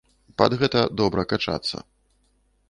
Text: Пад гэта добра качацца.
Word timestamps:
Пад 0.41 0.55
гэта 0.61 0.79
добра 1.01 1.27
качацца. 1.35 1.77